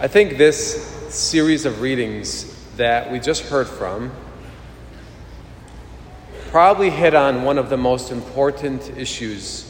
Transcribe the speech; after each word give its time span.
I 0.00 0.06
think 0.06 0.38
this 0.38 0.86
series 1.12 1.64
of 1.64 1.80
readings 1.80 2.54
that 2.76 3.10
we 3.10 3.18
just 3.18 3.42
heard 3.42 3.66
from 3.66 4.12
probably 6.50 6.88
hit 6.88 7.16
on 7.16 7.42
one 7.42 7.58
of 7.58 7.68
the 7.68 7.76
most 7.76 8.12
important 8.12 8.96
issues 8.96 9.64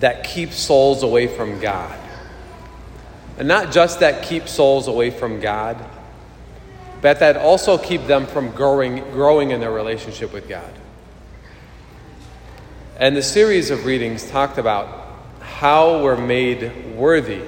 that 0.00 0.24
keep 0.24 0.50
souls 0.50 1.02
away 1.02 1.26
from 1.26 1.60
God. 1.60 1.94
And 3.36 3.46
not 3.46 3.70
just 3.70 4.00
that 4.00 4.22
keep 4.22 4.48
souls 4.48 4.88
away 4.88 5.10
from 5.10 5.40
God, 5.40 5.76
but 7.02 7.20
that 7.20 7.36
also 7.36 7.76
keep 7.76 8.06
them 8.06 8.24
from 8.24 8.50
growing, 8.52 9.00
growing 9.10 9.50
in 9.50 9.60
their 9.60 9.72
relationship 9.72 10.32
with 10.32 10.48
God. 10.48 10.72
And 12.96 13.14
the 13.14 13.22
series 13.22 13.70
of 13.70 13.84
readings 13.84 14.26
talked 14.30 14.56
about 14.56 15.06
how 15.40 16.02
we're 16.02 16.16
made 16.16 16.96
worthy 16.96 17.42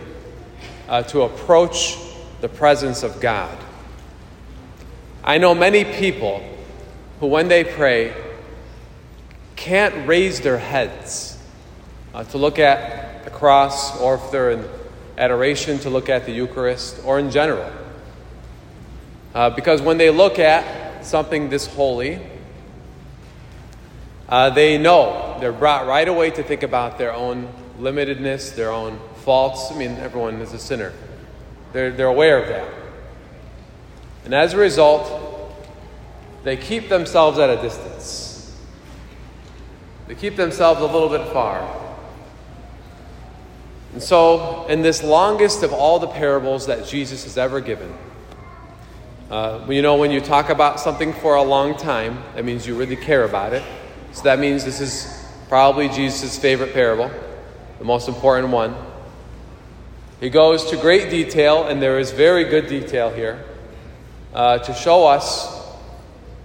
uh, 0.88 1.02
to 1.04 1.22
approach 1.22 1.96
the 2.40 2.48
presence 2.48 3.02
of 3.02 3.20
God. 3.20 3.56
I 5.24 5.38
know 5.38 5.54
many 5.54 5.84
people 5.84 6.42
who, 7.20 7.26
when 7.26 7.48
they 7.48 7.64
pray, 7.64 8.14
can't 9.56 10.06
raise 10.06 10.40
their 10.40 10.58
heads 10.58 11.38
uh, 12.14 12.24
to 12.24 12.38
look 12.38 12.58
at 12.58 13.24
the 13.24 13.30
cross, 13.30 13.98
or 14.00 14.14
if 14.14 14.30
they're 14.30 14.52
in 14.52 14.68
adoration, 15.18 15.78
to 15.80 15.90
look 15.90 16.08
at 16.08 16.26
the 16.26 16.32
Eucharist, 16.32 17.00
or 17.04 17.18
in 17.18 17.30
general. 17.30 17.72
Uh, 19.34 19.50
because 19.50 19.82
when 19.82 19.98
they 19.98 20.10
look 20.10 20.38
at 20.38 21.04
something 21.04 21.48
this 21.48 21.66
holy, 21.66 22.20
uh, 24.28 24.50
they 24.50 24.78
know 24.78 25.36
they're 25.40 25.52
brought 25.52 25.86
right 25.86 26.08
away 26.08 26.30
to 26.30 26.42
think 26.42 26.62
about 26.62 26.98
their 26.98 27.12
own 27.12 27.48
limitedness, 27.78 28.54
their 28.54 28.70
own 28.70 28.98
faults. 29.16 29.70
I 29.70 29.76
mean, 29.76 29.92
everyone 29.92 30.40
is 30.40 30.52
a 30.52 30.58
sinner. 30.58 30.92
They're, 31.72 31.92
they're 31.92 32.06
aware 32.06 32.42
of 32.42 32.48
that. 32.48 32.72
And 34.24 34.34
as 34.34 34.54
a 34.54 34.56
result, 34.56 35.54
they 36.44 36.56
keep 36.56 36.88
themselves 36.88 37.38
at 37.38 37.50
a 37.50 37.60
distance. 37.60 38.56
They 40.06 40.14
keep 40.14 40.36
themselves 40.36 40.80
a 40.80 40.86
little 40.86 41.08
bit 41.08 41.26
far. 41.32 41.82
And 43.92 44.02
so, 44.02 44.66
in 44.68 44.82
this 44.82 45.02
longest 45.02 45.62
of 45.62 45.72
all 45.72 45.98
the 45.98 46.06
parables 46.06 46.66
that 46.66 46.86
Jesus 46.86 47.24
has 47.24 47.38
ever 47.38 47.60
given, 47.60 47.92
uh, 49.30 49.64
you 49.68 49.82
know, 49.82 49.96
when 49.96 50.12
you 50.12 50.20
talk 50.20 50.50
about 50.50 50.78
something 50.78 51.12
for 51.12 51.34
a 51.34 51.42
long 51.42 51.76
time, 51.76 52.22
that 52.34 52.44
means 52.44 52.66
you 52.66 52.76
really 52.76 52.94
care 52.94 53.24
about 53.24 53.52
it. 53.52 53.62
So 54.12 54.22
that 54.22 54.38
means 54.38 54.64
this 54.64 54.80
is 54.80 55.24
probably 55.48 55.88
Jesus' 55.88 56.38
favorite 56.38 56.72
parable, 56.72 57.10
the 57.78 57.84
most 57.84 58.08
important 58.08 58.48
one. 58.48 58.74
He 60.20 60.30
goes 60.30 60.70
to 60.70 60.76
great 60.76 61.10
detail, 61.10 61.66
and 61.66 61.80
there 61.80 61.98
is 61.98 62.10
very 62.10 62.44
good 62.44 62.68
detail 62.68 63.10
here, 63.10 63.44
uh, 64.32 64.58
to 64.58 64.72
show 64.72 65.06
us 65.06 65.54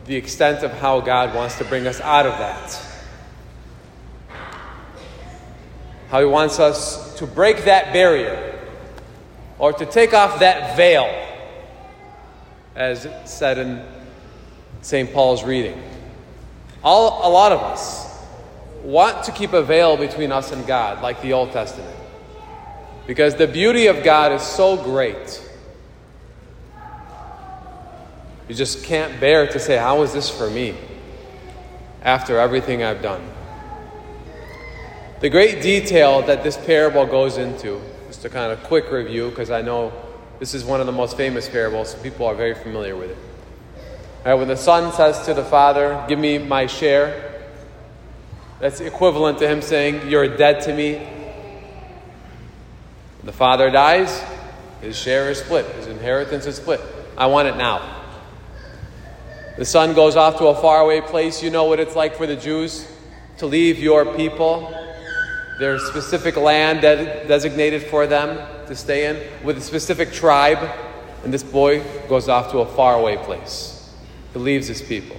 the 0.05 0.15
extent 0.15 0.63
of 0.63 0.71
how 0.73 0.99
God 0.99 1.33
wants 1.33 1.57
to 1.59 1.63
bring 1.63 1.87
us 1.87 2.01
out 2.01 2.25
of 2.25 2.37
that. 2.37 2.85
How 6.09 6.19
He 6.19 6.25
wants 6.25 6.59
us 6.59 7.15
to 7.19 7.25
break 7.25 7.63
that 7.63 7.93
barrier 7.93 8.59
or 9.57 9.71
to 9.71 9.85
take 9.85 10.13
off 10.13 10.39
that 10.39 10.75
veil, 10.75 11.07
as 12.75 13.07
said 13.25 13.57
in 13.57 13.85
St. 14.81 15.13
Paul's 15.13 15.43
reading. 15.43 15.81
All, 16.83 17.29
a 17.29 17.31
lot 17.31 17.51
of 17.51 17.61
us 17.61 18.10
want 18.83 19.23
to 19.25 19.31
keep 19.31 19.53
a 19.53 19.61
veil 19.61 19.97
between 19.97 20.31
us 20.31 20.51
and 20.51 20.65
God, 20.65 21.01
like 21.01 21.21
the 21.21 21.33
Old 21.33 21.51
Testament. 21.51 21.95
Because 23.07 23.35
the 23.35 23.47
beauty 23.47 23.87
of 23.87 24.03
God 24.03 24.31
is 24.31 24.41
so 24.41 24.77
great 24.77 25.41
you 28.51 28.57
just 28.57 28.83
can't 28.83 29.17
bear 29.21 29.47
to 29.47 29.59
say, 29.59 29.77
How 29.77 30.01
is 30.01 30.11
this 30.11 30.29
for 30.29 30.49
me? 30.49 30.75
After 32.03 32.37
everything 32.37 32.83
I've 32.83 33.01
done. 33.01 33.21
The 35.21 35.29
great 35.29 35.61
detail 35.61 36.21
that 36.23 36.43
this 36.43 36.57
parable 36.57 37.05
goes 37.05 37.37
into, 37.37 37.79
just 38.07 38.25
a 38.25 38.29
kind 38.29 38.51
of 38.51 38.61
quick 38.63 38.91
review, 38.91 39.29
because 39.29 39.51
I 39.51 39.61
know 39.61 39.93
this 40.39 40.53
is 40.53 40.65
one 40.65 40.81
of 40.81 40.85
the 40.85 40.91
most 40.91 41.15
famous 41.15 41.47
parables, 41.47 41.91
so 41.91 41.99
people 41.99 42.25
are 42.25 42.35
very 42.35 42.53
familiar 42.53 42.97
with 42.97 43.11
it. 43.11 43.17
Right, 44.25 44.33
when 44.33 44.49
the 44.49 44.57
son 44.57 44.91
says 44.91 45.25
to 45.27 45.33
the 45.33 45.45
father, 45.45 46.03
Give 46.09 46.19
me 46.19 46.37
my 46.37 46.65
share, 46.65 47.30
that's 48.61 48.79
equivalent 48.79 49.39
to 49.39 49.47
him 49.47 49.61
saying, 49.61 50.07
You're 50.07 50.37
dead 50.37 50.61
to 50.61 50.73
me. 50.73 51.07
The 53.23 53.33
father 53.33 53.69
dies, 53.69 54.23
his 54.81 54.97
share 54.97 55.29
is 55.29 55.39
split, 55.39 55.65
his 55.75 55.87
inheritance 55.87 56.45
is 56.45 56.55
split. 56.55 56.79
I 57.17 57.25
want 57.25 57.47
it 57.47 57.57
now. 57.57 57.97
The 59.57 59.65
son 59.65 59.93
goes 59.93 60.15
off 60.15 60.37
to 60.37 60.47
a 60.47 60.55
faraway 60.55 61.01
place. 61.01 61.43
You 61.43 61.49
know 61.49 61.65
what 61.65 61.79
it's 61.79 61.95
like 61.95 62.15
for 62.15 62.25
the 62.25 62.35
Jews 62.35 62.87
to 63.37 63.45
leave 63.47 63.79
your 63.79 64.15
people, 64.15 64.73
their 65.59 65.77
specific 65.77 66.35
land 66.37 66.81
de- 66.81 67.27
designated 67.27 67.83
for 67.83 68.07
them 68.07 68.37
to 68.67 68.75
stay 68.75 69.07
in, 69.07 69.43
with 69.45 69.57
a 69.57 69.61
specific 69.61 70.11
tribe. 70.11 70.59
And 71.23 71.33
this 71.33 71.43
boy 71.43 71.83
goes 72.07 72.29
off 72.29 72.51
to 72.51 72.59
a 72.59 72.65
faraway 72.75 73.17
place. 73.17 73.93
He 74.33 74.39
leaves 74.39 74.67
his 74.67 74.81
people. 74.81 75.17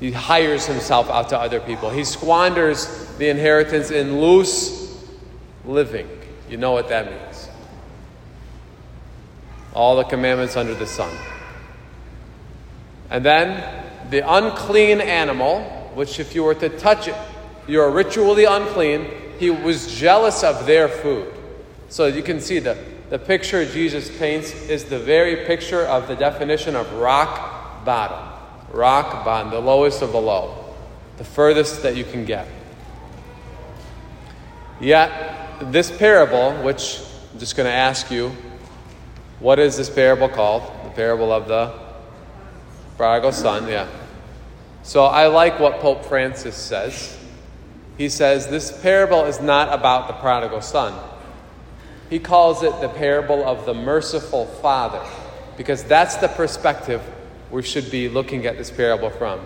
He 0.00 0.12
hires 0.12 0.66
himself 0.66 1.08
out 1.08 1.30
to 1.30 1.38
other 1.38 1.60
people. 1.60 1.90
He 1.90 2.04
squanders 2.04 3.06
the 3.18 3.28
inheritance 3.28 3.90
in 3.90 4.20
loose 4.20 5.04
living. 5.64 6.08
You 6.48 6.58
know 6.58 6.72
what 6.72 6.88
that 6.88 7.10
means. 7.10 7.48
All 9.72 9.96
the 9.96 10.04
commandments 10.04 10.56
under 10.56 10.74
the 10.74 10.86
sun. 10.86 11.14
And 13.10 13.24
then 13.24 13.84
the 14.10 14.18
unclean 14.30 15.00
animal, 15.00 15.62
which 15.94 16.20
if 16.20 16.34
you 16.34 16.44
were 16.44 16.54
to 16.56 16.68
touch 16.68 17.08
it, 17.08 17.16
you're 17.66 17.90
ritually 17.90 18.44
unclean. 18.44 19.08
He 19.38 19.50
was 19.50 19.94
jealous 19.94 20.44
of 20.44 20.66
their 20.66 20.88
food. 20.88 21.32
So 21.88 22.06
you 22.06 22.22
can 22.22 22.40
see 22.40 22.58
the, 22.58 22.76
the 23.10 23.18
picture 23.18 23.64
Jesus 23.64 24.16
paints 24.18 24.52
is 24.52 24.84
the 24.84 24.98
very 24.98 25.46
picture 25.46 25.82
of 25.82 26.08
the 26.08 26.16
definition 26.16 26.76
of 26.76 26.92
rock 26.94 27.84
bottom. 27.84 28.35
Rock 28.72 29.24
bottom, 29.24 29.50
the 29.50 29.60
lowest 29.60 30.02
of 30.02 30.12
the 30.12 30.20
low, 30.20 30.74
the 31.16 31.24
furthest 31.24 31.82
that 31.82 31.96
you 31.96 32.04
can 32.04 32.24
get. 32.24 32.46
Yet, 34.80 35.72
this 35.72 35.90
parable, 35.90 36.52
which 36.62 37.00
I'm 37.32 37.38
just 37.38 37.56
going 37.56 37.66
to 37.66 37.72
ask 37.72 38.10
you, 38.10 38.32
what 39.40 39.58
is 39.58 39.76
this 39.76 39.88
parable 39.88 40.28
called? 40.28 40.62
The 40.84 40.90
parable 40.90 41.32
of 41.32 41.48
the 41.48 41.86
Prodigal 42.96 43.32
son, 43.32 43.68
yeah. 43.68 43.86
So 44.82 45.04
I 45.04 45.26
like 45.26 45.60
what 45.60 45.80
Pope 45.80 46.04
Francis 46.06 46.56
says. 46.56 47.18
He 47.98 48.08
says 48.08 48.48
this 48.48 48.72
parable 48.80 49.24
is 49.24 49.40
not 49.40 49.72
about 49.72 50.06
the 50.06 50.14
prodigal 50.14 50.62
son. 50.62 50.98
He 52.08 52.18
calls 52.18 52.62
it 52.62 52.80
the 52.80 52.88
parable 52.88 53.44
of 53.44 53.66
the 53.66 53.74
merciful 53.74 54.46
father, 54.46 55.02
because 55.56 55.84
that's 55.84 56.16
the 56.16 56.28
perspective 56.28 57.02
we 57.50 57.62
should 57.62 57.90
be 57.90 58.08
looking 58.08 58.46
at 58.46 58.56
this 58.56 58.70
parable 58.70 59.10
from. 59.10 59.40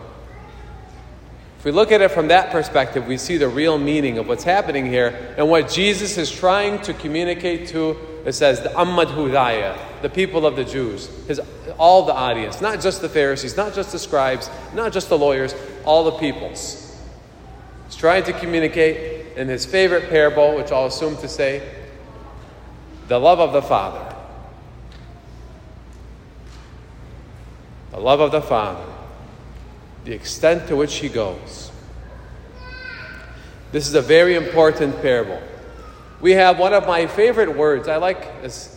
If 1.58 1.64
we 1.66 1.72
look 1.72 1.92
at 1.92 2.00
it 2.00 2.10
from 2.10 2.28
that 2.28 2.50
perspective, 2.50 3.06
we 3.06 3.18
see 3.18 3.36
the 3.36 3.48
real 3.48 3.76
meaning 3.76 4.16
of 4.16 4.26
what's 4.26 4.44
happening 4.44 4.86
here 4.86 5.34
and 5.36 5.50
what 5.50 5.68
Jesus 5.68 6.16
is 6.16 6.30
trying 6.30 6.80
to 6.82 6.94
communicate 6.94 7.68
to, 7.68 7.98
it 8.24 8.32
says, 8.32 8.62
the 8.62 8.70
Ammad 8.80 9.08
Hudaya, 9.08 9.78
the 10.00 10.08
people 10.08 10.46
of 10.46 10.56
the 10.56 10.64
Jews, 10.64 11.08
his, 11.26 11.38
all 11.76 12.06
the 12.06 12.14
audience, 12.14 12.62
not 12.62 12.80
just 12.80 13.02
the 13.02 13.10
Pharisees, 13.10 13.58
not 13.58 13.74
just 13.74 13.92
the 13.92 13.98
scribes, 13.98 14.48
not 14.74 14.90
just 14.90 15.10
the 15.10 15.18
lawyers, 15.18 15.54
all 15.84 16.04
the 16.04 16.12
peoples. 16.12 16.98
He's 17.84 17.96
trying 17.96 18.24
to 18.24 18.32
communicate 18.32 19.36
in 19.36 19.48
his 19.48 19.66
favorite 19.66 20.08
parable, 20.08 20.56
which 20.56 20.72
I'll 20.72 20.86
assume 20.86 21.18
to 21.18 21.28
say, 21.28 21.62
the 23.08 23.18
love 23.18 23.38
of 23.38 23.52
the 23.52 23.60
Father. 23.60 24.16
The 27.90 27.98
love 27.98 28.20
of 28.20 28.32
the 28.32 28.42
Father 28.42 28.90
the 30.04 30.12
extent 30.12 30.68
to 30.68 30.76
which 30.76 30.96
he 30.96 31.08
goes. 31.08 31.70
This 33.72 33.86
is 33.86 33.94
a 33.94 34.02
very 34.02 34.34
important 34.34 35.00
parable. 35.02 35.40
We 36.20 36.32
have 36.32 36.58
one 36.58 36.72
of 36.72 36.86
my 36.86 37.06
favorite 37.06 37.56
words. 37.56 37.88
I 37.88 37.96
like, 37.96 38.26
as 38.42 38.76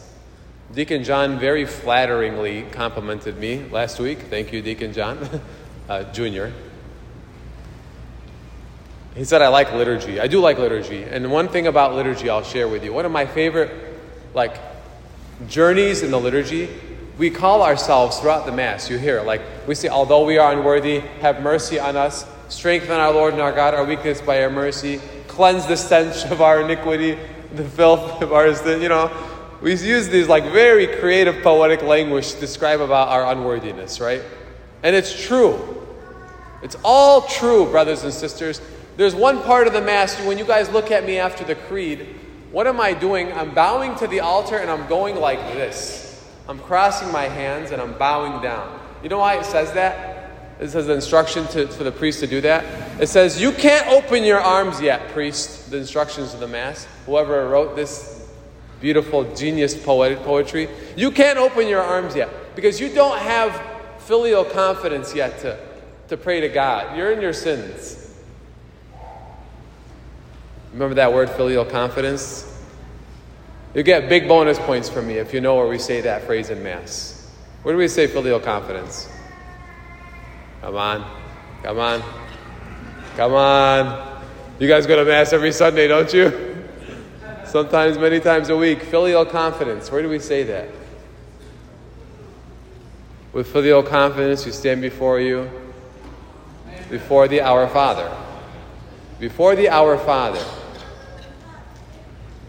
Deacon 0.73 1.03
John 1.03 1.39
very 1.39 1.65
flatteringly 1.65 2.63
complimented 2.71 3.37
me 3.37 3.65
last 3.69 3.99
week. 3.99 4.19
Thank 4.29 4.53
you, 4.53 4.61
Deacon 4.61 4.93
John, 4.93 5.41
uh, 5.89 6.03
Jr. 6.11 6.47
He 9.15 9.23
said, 9.23 9.41
I 9.41 9.47
like 9.47 9.71
liturgy. 9.73 10.19
I 10.19 10.27
do 10.27 10.39
like 10.39 10.57
liturgy. 10.57 11.03
And 11.03 11.31
one 11.31 11.47
thing 11.47 11.67
about 11.67 11.93
liturgy 11.93 12.29
I'll 12.29 12.43
share 12.43 12.67
with 12.67 12.83
you. 12.83 12.93
One 12.93 13.05
of 13.05 13.11
my 13.11 13.25
favorite, 13.25 13.71
like, 14.33 14.57
journeys 15.47 16.03
in 16.03 16.11
the 16.11 16.19
liturgy 16.19 16.69
we 17.17 17.29
call 17.29 17.61
ourselves 17.61 18.19
throughout 18.19 18.45
the 18.45 18.51
Mass, 18.51 18.89
you 18.89 18.97
hear, 18.97 19.21
like 19.21 19.41
we 19.67 19.75
say, 19.75 19.87
although 19.87 20.25
we 20.25 20.37
are 20.37 20.51
unworthy, 20.51 20.99
have 21.21 21.41
mercy 21.41 21.79
on 21.79 21.95
us, 21.95 22.25
strengthen 22.49 22.91
our 22.91 23.11
Lord 23.13 23.33
and 23.33 23.41
our 23.41 23.51
God, 23.51 23.73
our 23.73 23.85
weakness 23.85 24.19
by 24.19 24.39
your 24.39 24.49
mercy, 24.49 24.99
cleanse 25.27 25.67
the 25.67 25.77
stench 25.77 26.25
of 26.31 26.41
our 26.41 26.61
iniquity, 26.61 27.17
the 27.53 27.65
filth 27.65 28.21
of 28.21 28.33
our 28.33 28.53
sin, 28.55 28.81
you 28.81 28.89
know. 28.89 29.11
we 29.61 29.71
use 29.71 30.07
these 30.09 30.27
like 30.27 30.43
very 30.45 30.87
creative 30.87 31.43
poetic 31.43 31.83
language 31.83 32.33
to 32.33 32.39
describe 32.39 32.81
about 32.81 33.09
our 33.09 33.31
unworthiness, 33.31 33.99
right? 33.99 34.23
And 34.81 34.95
it's 34.95 35.13
true. 35.25 35.85
It's 36.63 36.77
all 36.83 37.21
true, 37.23 37.69
brothers 37.69 38.03
and 38.03 38.13
sisters. 38.13 38.59
There's 38.97 39.13
one 39.13 39.41
part 39.43 39.67
of 39.67 39.73
the 39.73 39.81
Mass, 39.81 40.19
when 40.25 40.37
you 40.37 40.45
guys 40.45 40.69
look 40.69 40.89
at 40.89 41.05
me 41.05 41.19
after 41.19 41.43
the 41.43 41.55
creed, 41.55 42.15
what 42.51 42.67
am 42.67 42.79
I 42.79 42.93
doing? 42.93 43.31
I'm 43.33 43.53
bowing 43.53 43.95
to 43.95 44.07
the 44.07 44.19
altar 44.19 44.57
and 44.57 44.69
I'm 44.69 44.87
going 44.87 45.15
like 45.15 45.39
this. 45.53 46.12
I'm 46.47 46.59
crossing 46.59 47.11
my 47.11 47.23
hands 47.23 47.71
and 47.71 47.81
I'm 47.81 47.97
bowing 47.97 48.41
down. 48.41 48.79
You 49.01 49.09
know 49.09 49.19
why 49.19 49.37
it 49.37 49.45
says 49.45 49.73
that? 49.73 50.31
It 50.59 50.69
says 50.69 50.87
the 50.87 50.93
instruction 50.93 51.47
to, 51.47 51.67
for 51.67 51.83
the 51.83 51.91
priest 51.91 52.19
to 52.19 52.27
do 52.27 52.41
that. 52.41 53.01
It 53.01 53.07
says, 53.07 53.41
You 53.41 53.51
can't 53.51 53.87
open 53.87 54.23
your 54.23 54.39
arms 54.39 54.79
yet, 54.79 55.09
priest, 55.09 55.71
the 55.71 55.77
instructions 55.77 56.33
of 56.33 56.39
the 56.39 56.47
Mass. 56.47 56.87
Whoever 57.05 57.49
wrote 57.49 57.75
this 57.75 58.29
beautiful 58.79 59.33
genius 59.35 59.75
poetic 59.75 60.19
poetry. 60.19 60.69
You 60.97 61.09
can't 61.09 61.39
open 61.39 61.67
your 61.67 61.81
arms 61.81 62.15
yet 62.15 62.29
because 62.55 62.79
you 62.79 62.93
don't 62.93 63.17
have 63.17 63.61
filial 63.99 64.43
confidence 64.43 65.15
yet 65.15 65.39
to, 65.39 65.57
to 66.09 66.17
pray 66.17 66.41
to 66.41 66.49
God. 66.49 66.97
You're 66.97 67.13
in 67.13 67.21
your 67.21 67.33
sins. 67.33 68.13
Remember 70.73 70.95
that 70.95 71.13
word, 71.13 71.29
filial 71.29 71.63
confidence? 71.63 72.52
You 73.73 73.81
get 73.81 74.07
big 74.07 74.27
bonus 74.27 74.59
points 74.59 74.87
from 74.87 75.07
me 75.07 75.15
if 75.15 75.33
you 75.33 75.41
know 75.41 75.55
where 75.55 75.67
we 75.67 75.79
say 75.79 76.01
that 76.01 76.23
phrase 76.23 76.49
in 76.49 76.61
Mass. 76.61 77.31
Where 77.63 77.73
do 77.73 77.79
we 77.79 77.87
say 77.87 78.07
filial 78.07 78.39
confidence? 78.39 79.09
Come 80.61 80.75
on. 80.75 81.05
Come 81.63 81.79
on. 81.79 82.03
Come 83.15 83.33
on. 83.33 84.21
You 84.59 84.67
guys 84.67 84.85
go 84.85 84.95
to 84.95 85.05
Mass 85.05 85.33
every 85.33 85.51
Sunday, 85.51 85.87
don't 85.87 86.13
you? 86.13 86.53
sometimes 87.53 87.99
many 87.99 88.19
times 88.19 88.49
a 88.49 88.57
week. 88.57 88.81
Filial 88.81 89.25
confidence. 89.25 89.91
Where 89.91 90.01
do 90.01 90.09
we 90.09 90.17
say 90.17 90.41
that? 90.43 90.69
With 93.31 93.47
filial 93.47 93.83
confidence, 93.83 94.43
you 94.45 94.51
stand 94.51 94.81
before 94.81 95.19
you, 95.19 95.49
before 96.89 97.27
the 97.27 97.41
Our 97.41 97.67
Father. 97.67 98.11
Before 99.19 99.55
the 99.55 99.69
Our 99.69 99.99
Father. 99.99 100.43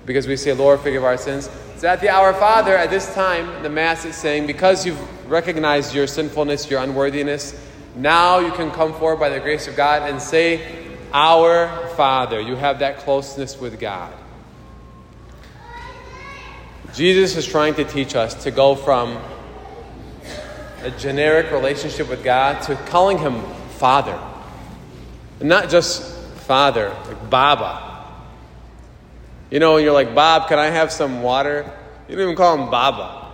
Because 0.06 0.26
we 0.26 0.36
say, 0.36 0.52
Lord, 0.52 0.80
forgive 0.80 1.04
our 1.04 1.16
sins. 1.16 1.48
It's 1.74 1.84
at 1.84 2.00
the 2.00 2.10
Our 2.10 2.34
Father 2.34 2.76
at 2.76 2.90
this 2.90 3.12
time, 3.14 3.62
the 3.62 3.70
Mass 3.70 4.04
is 4.04 4.16
saying, 4.16 4.46
because 4.46 4.84
you've 4.84 5.30
recognized 5.30 5.94
your 5.94 6.06
sinfulness, 6.06 6.70
your 6.70 6.82
unworthiness, 6.82 7.58
now 7.96 8.40
you 8.40 8.52
can 8.52 8.70
come 8.70 8.92
forward 8.94 9.20
by 9.20 9.28
the 9.28 9.40
grace 9.40 9.68
of 9.68 9.76
God 9.76 10.08
and 10.08 10.20
say, 10.20 10.96
Our 11.12 11.88
Father. 11.96 12.40
You 12.40 12.56
have 12.56 12.80
that 12.80 12.98
closeness 12.98 13.58
with 13.58 13.78
God. 13.78 14.12
Jesus 16.94 17.36
is 17.36 17.46
trying 17.46 17.74
to 17.74 17.84
teach 17.84 18.14
us 18.14 18.44
to 18.44 18.50
go 18.50 18.74
from 18.74 19.18
a 20.82 20.90
generic 20.92 21.50
relationship 21.50 22.08
with 22.08 22.22
God 22.22 22.62
to 22.62 22.76
calling 22.86 23.18
Him 23.18 23.42
Father. 23.78 24.18
And 25.40 25.48
not 25.48 25.70
just 25.70 26.02
Father, 26.46 26.94
like 27.06 27.30
Baba. 27.30 27.93
You 29.54 29.60
know, 29.60 29.76
you're 29.76 29.92
like, 29.92 30.16
Bob, 30.16 30.48
can 30.48 30.58
I 30.58 30.66
have 30.66 30.90
some 30.90 31.22
water? 31.22 31.64
You 32.08 32.16
don't 32.16 32.24
even 32.24 32.34
call 32.34 32.58
him 32.58 32.70
Baba. 32.72 33.30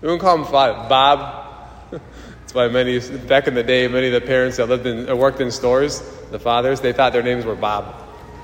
You 0.00 0.06
don't 0.06 0.20
call 0.20 0.38
him 0.38 0.44
Father. 0.44 0.88
Bob. 0.88 1.68
That's 1.90 2.54
why 2.54 2.68
many, 2.68 3.00
back 3.26 3.48
in 3.48 3.54
the 3.54 3.64
day, 3.64 3.88
many 3.88 4.06
of 4.06 4.12
the 4.12 4.20
parents 4.20 4.58
that 4.58 4.68
lived 4.68 4.86
in, 4.86 5.18
worked 5.18 5.40
in 5.40 5.50
stores, 5.50 6.00
the 6.30 6.38
fathers, 6.38 6.80
they 6.80 6.92
thought 6.92 7.12
their 7.12 7.24
names 7.24 7.44
were 7.44 7.56
Bob 7.56 7.92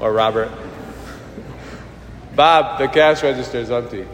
or 0.01 0.13
Robert. 0.13 0.51
Bob, 2.35 2.81
the 2.81 2.89
cash 2.89 3.23
register 3.23 3.59
is 3.59 3.71
empty. 3.71 4.05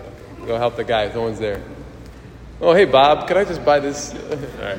Go 0.45 0.59
help 0.59 0.77
the 0.77 0.85
guy. 0.85 1.11
No 1.15 1.23
one's 1.23 1.39
there. 1.39 1.63
Oh, 2.61 2.75
hey, 2.75 2.85
Bob, 2.85 3.27
can 3.29 3.39
I 3.39 3.45
just 3.45 3.65
buy 3.65 3.81
this? 3.81 4.13
All 4.31 4.37
right. 4.61 4.79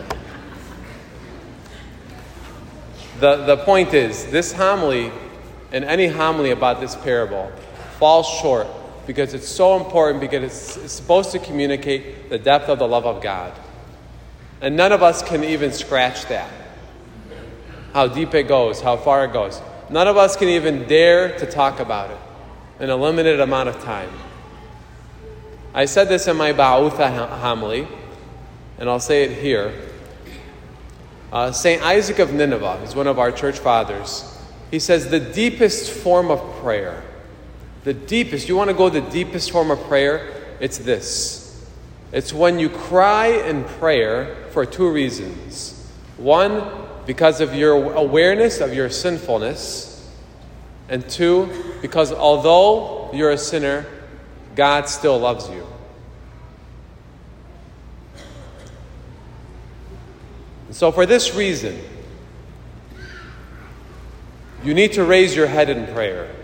The, 3.20 3.46
the 3.46 3.58
point 3.58 3.96
is, 3.96 4.28
this 4.28 4.54
homily 4.54 5.12
and 5.72 5.84
any 5.84 6.06
homily 6.06 6.52
about 6.52 6.82
this 6.82 6.96
parable 6.96 7.52
falls 8.00 8.28
short 8.28 8.68
because 9.06 9.34
it's 9.34 9.48
so 9.48 9.76
important 9.76 10.22
because 10.22 10.44
it's, 10.44 10.78
it's 10.78 10.94
supposed 10.94 11.32
to 11.32 11.40
communicate 11.40 12.30
the 12.30 12.40
depth 12.40 12.70
of 12.70 12.80
the 12.80 12.88
love 12.88 13.06
of 13.06 13.22
God. 13.22 13.54
And 14.62 14.78
none 14.78 14.92
of 14.92 15.04
us 15.04 15.22
can 15.22 15.44
even 15.44 15.72
scratch 15.72 16.26
that. 16.28 16.50
How 17.94 18.08
deep 18.08 18.34
it 18.34 18.44
goes, 18.44 18.82
how 18.82 18.98
far 18.98 19.26
it 19.26 19.34
goes. 19.34 19.62
None 19.90 20.08
of 20.08 20.16
us 20.16 20.36
can 20.36 20.48
even 20.48 20.88
dare 20.88 21.38
to 21.40 21.46
talk 21.46 21.80
about 21.80 22.12
it 22.12 22.18
in 22.80 22.90
a 22.90 22.96
limited 22.96 23.40
amount 23.40 23.70
of 23.70 23.82
time. 23.84 24.12
I 25.74 25.86
said 25.86 26.08
this 26.08 26.28
in 26.28 26.38
my 26.38 26.54
Ba'utha 26.54 27.40
homily, 27.40 27.88
and 28.78 28.90
I'll 28.90 29.00
say 29.00 29.24
it 29.24 29.42
here. 29.42 29.74
Uh, 31.32 31.52
St. 31.52 31.82
Isaac 31.82 32.20
of 32.20 32.34
Nineveh 32.34 32.82
is 32.84 32.96
one 32.96 33.08
of 33.08 33.20
our 33.20 33.32
church 33.32 33.60
fathers. 33.60 34.38
He 34.72 34.80
says 34.80 35.10
the 35.10 35.20
deepest 35.20 35.92
form 35.92 36.32
of 36.32 36.40
prayer, 36.62 37.04
the 37.90 37.94
deepest, 37.96 38.48
you 38.48 38.56
want 38.56 38.70
to 38.70 38.76
go 38.76 38.88
the 38.88 39.02
deepest 39.02 39.50
form 39.50 39.72
of 39.72 39.80
prayer? 39.86 40.32
It's 40.60 40.78
this. 40.78 41.68
It's 42.12 42.32
when 42.32 42.60
you 42.60 42.70
cry 42.70 43.30
in 43.30 43.64
prayer 43.64 44.46
for 44.52 44.64
two 44.64 44.92
reasons. 44.92 45.92
One, 46.18 46.70
because 47.08 47.42
of 47.42 47.56
your 47.56 47.94
awareness 47.96 48.62
of 48.62 48.76
your 48.76 48.92
sinfulness, 48.92 50.08
and 50.88 51.10
two, 51.10 51.50
because 51.82 52.14
although 52.14 53.10
you're 53.12 53.32
a 53.32 53.38
sinner, 53.40 53.88
God 54.56 54.88
still 54.88 55.18
loves 55.18 55.50
you. 55.50 55.66
And 60.68 60.76
so, 60.76 60.92
for 60.92 61.08
this 61.08 61.34
reason, 61.34 61.80
you 64.64 64.76
need 64.76 64.94
to 64.94 65.04
raise 65.04 65.36
your 65.36 65.48
head 65.48 65.72
in 65.72 65.92
prayer. 65.92 66.36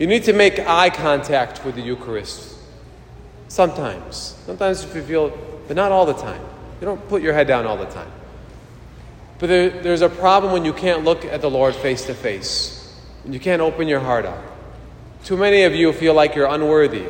You 0.00 0.06
need 0.06 0.24
to 0.24 0.32
make 0.32 0.58
eye 0.58 0.88
contact 0.88 1.62
with 1.62 1.74
the 1.74 1.82
Eucharist. 1.82 2.56
Sometimes. 3.48 4.34
Sometimes 4.46 4.82
if 4.82 4.96
you 4.96 5.02
feel, 5.02 5.38
but 5.68 5.76
not 5.76 5.92
all 5.92 6.06
the 6.06 6.14
time. 6.14 6.40
You 6.80 6.86
don't 6.86 7.08
put 7.08 7.20
your 7.20 7.34
head 7.34 7.46
down 7.46 7.66
all 7.66 7.76
the 7.76 7.84
time. 7.84 8.10
But 9.38 9.48
there, 9.48 9.68
there's 9.68 10.00
a 10.00 10.08
problem 10.08 10.54
when 10.54 10.64
you 10.64 10.72
can't 10.72 11.04
look 11.04 11.26
at 11.26 11.42
the 11.42 11.50
Lord 11.50 11.76
face 11.76 12.06
to 12.06 12.14
face, 12.14 12.98
and 13.24 13.34
you 13.34 13.40
can't 13.40 13.60
open 13.60 13.88
your 13.88 14.00
heart 14.00 14.24
up. 14.24 14.42
Too 15.24 15.36
many 15.36 15.64
of 15.64 15.74
you 15.74 15.92
feel 15.92 16.14
like 16.14 16.34
you're 16.34 16.48
unworthy, 16.48 17.04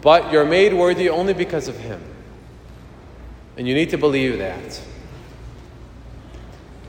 but 0.00 0.32
you're 0.32 0.44
made 0.44 0.74
worthy 0.74 1.08
only 1.08 1.34
because 1.34 1.68
of 1.68 1.78
Him. 1.78 2.02
And 3.56 3.68
you 3.68 3.74
need 3.74 3.90
to 3.90 3.98
believe 3.98 4.38
that. 4.38 4.82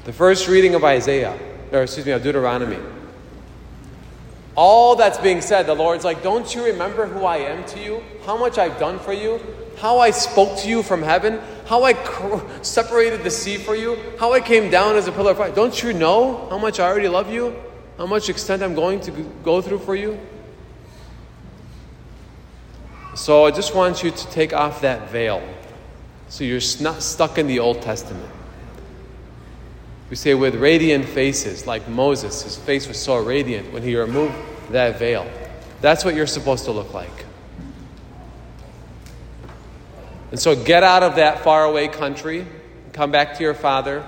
The 0.05 0.13
first 0.13 0.47
reading 0.47 0.73
of 0.73 0.83
Isaiah, 0.83 1.37
or 1.71 1.83
excuse 1.83 2.07
me, 2.07 2.13
of 2.13 2.23
Deuteronomy, 2.23 2.79
all 4.55 4.95
that's 4.95 5.17
being 5.17 5.41
said, 5.41 5.65
the 5.65 5.73
Lord's 5.73 6.05
like, 6.05 6.21
Don't 6.21 6.53
you 6.53 6.65
remember 6.65 7.07
who 7.07 7.25
I 7.25 7.37
am 7.37 7.65
to 7.67 7.79
you? 7.79 8.03
How 8.25 8.37
much 8.37 8.57
I've 8.57 8.79
done 8.79 8.99
for 8.99 9.13
you? 9.13 9.39
How 9.77 9.99
I 9.99 10.11
spoke 10.11 10.57
to 10.59 10.69
you 10.69 10.83
from 10.83 11.01
heaven? 11.01 11.41
How 11.65 11.83
I 11.83 11.93
cr- 11.93 12.45
separated 12.61 13.23
the 13.23 13.31
sea 13.31 13.57
for 13.57 13.75
you? 13.75 13.97
How 14.19 14.33
I 14.33 14.39
came 14.39 14.69
down 14.69 14.95
as 14.95 15.07
a 15.07 15.11
pillar 15.11 15.31
of 15.31 15.37
fire? 15.37 15.51
Don't 15.51 15.81
you 15.81 15.93
know 15.93 16.47
how 16.49 16.57
much 16.57 16.79
I 16.79 16.87
already 16.87 17.07
love 17.07 17.31
you? 17.31 17.55
How 17.97 18.05
much 18.05 18.29
extent 18.29 18.61
I'm 18.61 18.75
going 18.75 18.99
to 19.01 19.11
go 19.43 19.61
through 19.61 19.79
for 19.79 19.95
you? 19.95 20.19
So 23.15 23.45
I 23.45 23.51
just 23.51 23.75
want 23.75 24.03
you 24.03 24.11
to 24.11 24.27
take 24.31 24.53
off 24.53 24.81
that 24.81 25.09
veil 25.09 25.41
so 26.29 26.43
you're 26.43 26.61
not 26.81 27.03
stuck 27.03 27.37
in 27.37 27.45
the 27.45 27.59
Old 27.59 27.81
Testament. 27.81 28.29
We 30.13 30.17
say 30.17 30.35
with 30.35 30.53
radiant 30.53 31.05
faces, 31.05 31.65
like 31.65 31.87
Moses, 31.89 32.43
his 32.43 32.55
face 32.55 32.87
was 32.87 32.99
so 32.99 33.17
radiant 33.17 33.73
when 33.73 33.81
he 33.81 33.95
removed 33.95 34.35
that 34.69 34.99
veil. 34.99 35.27
That's 35.81 36.05
what 36.05 36.13
you're 36.13 36.27
supposed 36.27 36.65
to 36.65 36.71
look 36.71 36.93
like. 36.93 37.25
And 40.29 40.39
so 40.39 40.55
get 40.55 40.83
out 40.83 41.01
of 41.01 41.15
that 41.15 41.43
faraway 41.43 41.87
country, 41.87 42.45
come 42.91 43.09
back 43.09 43.33
to 43.37 43.43
your 43.43 43.55
father, 43.55 44.05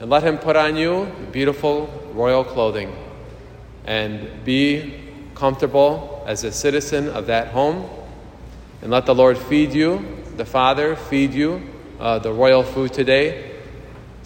and 0.00 0.10
let 0.10 0.24
him 0.24 0.38
put 0.38 0.56
on 0.56 0.74
you 0.74 1.06
beautiful 1.30 1.86
royal 2.14 2.42
clothing 2.42 2.92
and 3.84 4.44
be 4.44 5.04
comfortable 5.36 6.24
as 6.26 6.42
a 6.42 6.50
citizen 6.50 7.08
of 7.10 7.28
that 7.28 7.52
home. 7.52 7.88
And 8.82 8.90
let 8.90 9.06
the 9.06 9.14
Lord 9.14 9.38
feed 9.38 9.72
you, 9.72 10.04
the 10.36 10.44
Father 10.44 10.96
feed 10.96 11.32
you 11.32 11.62
uh, 12.00 12.18
the 12.18 12.32
royal 12.32 12.64
food 12.64 12.92
today, 12.92 13.57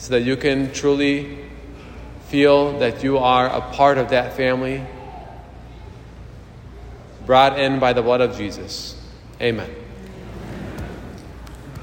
so 0.02 0.14
that 0.14 0.23
you 0.23 0.37
can 0.37 0.73
truly 0.73 1.38
feel 2.26 2.76
that 2.80 3.04
you 3.04 3.18
are 3.18 3.47
a 3.47 3.61
part 3.61 3.99
of 3.99 4.11
that 4.11 4.37
family 4.37 4.85
brought 7.25 7.56
in 7.56 7.78
by 7.78 7.92
the 7.92 8.02
blood 8.02 8.21
of 8.21 8.37
Jesus. 8.37 9.00
Amen. 9.40 9.81